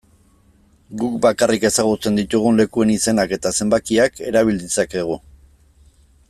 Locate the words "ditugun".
2.19-2.57